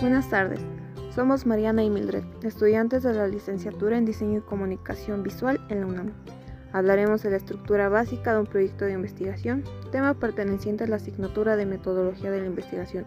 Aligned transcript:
Buenas 0.00 0.28
tardes. 0.28 0.60
Somos 1.14 1.46
Mariana 1.46 1.82
y 1.82 1.88
Mildred, 1.88 2.22
estudiantes 2.42 3.02
de 3.02 3.14
la 3.14 3.26
licenciatura 3.26 3.96
en 3.96 4.04
Diseño 4.04 4.40
y 4.40 4.42
Comunicación 4.42 5.22
Visual 5.22 5.58
en 5.70 5.80
la 5.80 5.86
UNAM. 5.86 6.12
Hablaremos 6.74 7.22
de 7.22 7.30
la 7.30 7.38
estructura 7.38 7.88
básica 7.88 8.34
de 8.34 8.40
un 8.40 8.46
proyecto 8.46 8.84
de 8.84 8.92
investigación, 8.92 9.64
tema 9.92 10.12
perteneciente 10.12 10.84
a 10.84 10.86
la 10.86 10.96
asignatura 10.96 11.56
de 11.56 11.64
Metodología 11.64 12.30
de 12.30 12.40
la 12.40 12.46
Investigación. 12.46 13.06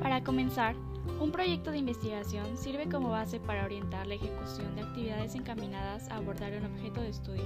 Para 0.00 0.22
comenzar, 0.22 0.76
un 1.20 1.32
proyecto 1.32 1.72
de 1.72 1.78
investigación 1.78 2.56
sirve 2.56 2.88
como 2.88 3.10
base 3.10 3.40
para 3.40 3.64
orientar 3.64 4.06
la 4.06 4.14
ejecución 4.14 4.76
de 4.76 4.82
actividades 4.82 5.34
encaminadas 5.34 6.08
a 6.08 6.18
abordar 6.18 6.52
un 6.52 6.66
objeto 6.66 7.00
de 7.00 7.08
estudio 7.08 7.42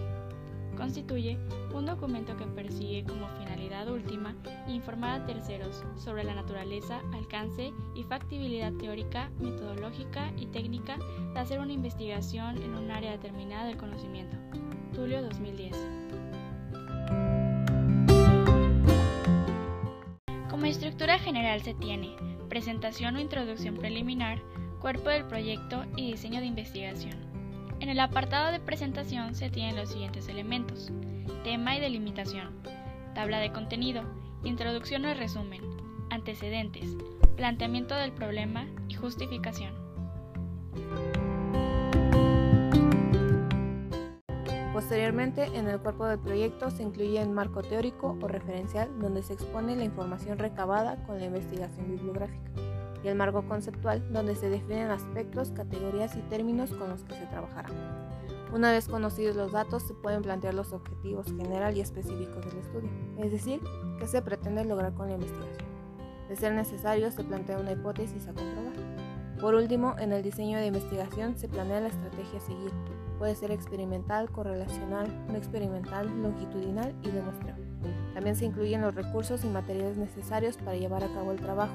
constituye 0.76 1.38
un 1.74 1.86
documento 1.86 2.36
que 2.36 2.46
persigue 2.46 3.04
como 3.04 3.28
finalidad 3.38 3.88
última 3.88 4.34
informar 4.68 5.20
a 5.20 5.26
terceros 5.26 5.84
sobre 5.96 6.24
la 6.24 6.34
naturaleza, 6.34 7.00
alcance 7.12 7.72
y 7.94 8.04
factibilidad 8.04 8.72
teórica, 8.74 9.30
metodológica 9.40 10.32
y 10.36 10.46
técnica 10.46 10.98
de 11.34 11.40
hacer 11.40 11.58
una 11.58 11.72
investigación 11.72 12.56
en 12.62 12.74
un 12.74 12.90
área 12.90 13.12
determinada 13.12 13.66
del 13.66 13.76
conocimiento. 13.76 14.36
Tulio 14.94 15.22
2010. 15.22 15.76
Como 20.48 20.66
estructura 20.66 21.18
general 21.18 21.60
se 21.62 21.74
tiene 21.74 22.16
presentación 22.48 23.16
o 23.16 23.20
introducción 23.20 23.76
preliminar, 23.76 24.40
cuerpo 24.80 25.10
del 25.10 25.26
proyecto 25.26 25.84
y 25.96 26.12
diseño 26.12 26.40
de 26.40 26.46
investigación. 26.46 27.25
En 27.78 27.90
el 27.90 28.00
apartado 28.00 28.52
de 28.52 28.60
presentación 28.60 29.34
se 29.34 29.50
tienen 29.50 29.76
los 29.76 29.90
siguientes 29.90 30.28
elementos. 30.28 30.90
Tema 31.44 31.76
y 31.76 31.80
delimitación. 31.80 32.54
Tabla 33.14 33.38
de 33.38 33.52
contenido. 33.52 34.02
Introducción 34.44 35.04
o 35.04 35.12
resumen. 35.12 35.60
Antecedentes. 36.08 36.96
Planteamiento 37.36 37.94
del 37.94 38.12
problema 38.12 38.66
y 38.88 38.94
justificación. 38.94 39.74
Posteriormente, 44.72 45.44
en 45.54 45.68
el 45.68 45.78
cuerpo 45.78 46.06
del 46.06 46.18
proyecto 46.18 46.70
se 46.70 46.82
incluye 46.82 47.20
el 47.20 47.30
marco 47.30 47.62
teórico 47.62 48.16
o 48.20 48.28
referencial 48.28 48.88
donde 48.98 49.22
se 49.22 49.34
expone 49.34 49.76
la 49.76 49.84
información 49.84 50.38
recabada 50.38 51.02
con 51.04 51.18
la 51.18 51.26
investigación 51.26 51.88
bibliográfica 51.88 52.75
y 53.02 53.08
el 53.08 53.16
marco 53.16 53.46
conceptual, 53.46 54.12
donde 54.12 54.34
se 54.34 54.50
definen 54.50 54.90
aspectos, 54.90 55.50
categorías 55.52 56.16
y 56.16 56.20
términos 56.28 56.70
con 56.70 56.88
los 56.88 57.02
que 57.04 57.14
se 57.14 57.26
trabajará. 57.26 57.68
Una 58.52 58.70
vez 58.70 58.88
conocidos 58.88 59.36
los 59.36 59.52
datos, 59.52 59.82
se 59.82 59.94
pueden 59.94 60.22
plantear 60.22 60.54
los 60.54 60.72
objetivos 60.72 61.26
general 61.26 61.76
y 61.76 61.80
específicos 61.80 62.46
del 62.46 62.58
estudio, 62.58 62.90
es 63.18 63.32
decir, 63.32 63.60
qué 63.98 64.06
se 64.06 64.22
pretende 64.22 64.64
lograr 64.64 64.94
con 64.94 65.08
la 65.08 65.14
investigación. 65.14 65.68
De 66.28 66.36
ser 66.36 66.52
necesario, 66.54 67.10
se 67.10 67.24
plantea 67.24 67.58
una 67.58 67.72
hipótesis 67.72 68.26
a 68.26 68.32
comprobar. 68.32 68.74
Por 69.40 69.54
último, 69.54 69.94
en 69.98 70.12
el 70.12 70.22
diseño 70.22 70.58
de 70.58 70.66
investigación 70.66 71.36
se 71.36 71.48
planea 71.48 71.80
la 71.80 71.88
estrategia 71.88 72.38
a 72.38 72.40
seguir. 72.40 72.72
Puede 73.18 73.34
ser 73.34 73.50
experimental, 73.50 74.30
correlacional, 74.30 75.08
no 75.28 75.36
experimental, 75.36 76.06
longitudinal 76.22 76.94
y 77.02 77.10
de 77.10 77.22
También 78.14 78.36
se 78.36 78.46
incluyen 78.46 78.80
los 78.80 78.94
recursos 78.94 79.44
y 79.44 79.48
materiales 79.48 79.96
necesarios 79.96 80.56
para 80.56 80.76
llevar 80.76 81.04
a 81.04 81.08
cabo 81.08 81.32
el 81.32 81.38
trabajo, 81.38 81.74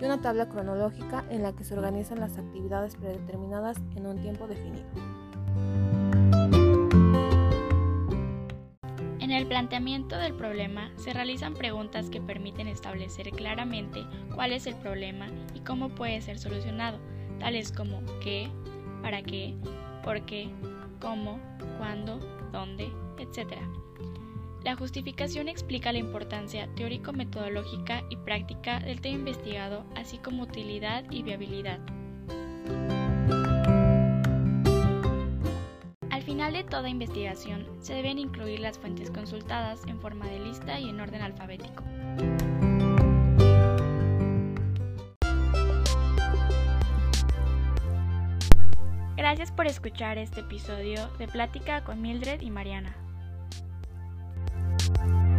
y 0.00 0.04
una 0.04 0.20
tabla 0.20 0.48
cronológica 0.48 1.24
en 1.30 1.42
la 1.42 1.52
que 1.52 1.64
se 1.64 1.74
organizan 1.74 2.20
las 2.20 2.38
actividades 2.38 2.96
predeterminadas 2.96 3.76
en 3.96 4.06
un 4.06 4.20
tiempo 4.20 4.46
definido. 4.46 4.86
En 9.20 9.30
el 9.30 9.46
planteamiento 9.46 10.16
del 10.16 10.34
problema 10.34 10.90
se 10.96 11.12
realizan 11.12 11.54
preguntas 11.54 12.10
que 12.10 12.20
permiten 12.20 12.66
establecer 12.66 13.30
claramente 13.30 14.04
cuál 14.34 14.52
es 14.52 14.66
el 14.66 14.74
problema 14.74 15.28
y 15.54 15.60
cómo 15.60 15.90
puede 15.90 16.20
ser 16.20 16.38
solucionado, 16.38 16.98
tales 17.38 17.70
como 17.70 18.02
qué, 18.20 18.50
para 19.02 19.22
qué, 19.22 19.54
por 20.02 20.24
qué, 20.24 20.50
cómo, 21.00 21.38
cuándo, 21.78 22.18
dónde, 22.50 22.90
etc. 23.18 23.56
La 24.62 24.76
justificación 24.76 25.48
explica 25.48 25.90
la 25.90 25.98
importancia 25.98 26.68
teórico-metodológica 26.74 28.04
y 28.10 28.16
práctica 28.16 28.78
del 28.80 29.00
tema 29.00 29.16
investigado, 29.16 29.86
así 29.96 30.18
como 30.18 30.42
utilidad 30.42 31.04
y 31.10 31.22
viabilidad. 31.22 31.80
Al 36.10 36.22
final 36.22 36.52
de 36.52 36.64
toda 36.64 36.90
investigación, 36.90 37.66
se 37.80 37.94
deben 37.94 38.18
incluir 38.18 38.60
las 38.60 38.78
fuentes 38.78 39.10
consultadas 39.10 39.86
en 39.86 39.98
forma 39.98 40.26
de 40.26 40.40
lista 40.40 40.78
y 40.78 40.90
en 40.90 41.00
orden 41.00 41.22
alfabético. 41.22 41.82
Gracias 49.16 49.52
por 49.52 49.66
escuchar 49.66 50.18
este 50.18 50.40
episodio 50.40 51.08
de 51.18 51.28
Plática 51.28 51.82
con 51.82 52.02
Mildred 52.02 52.42
y 52.42 52.50
Mariana. 52.50 52.94
Thank 54.98 55.12
you. 55.12 55.29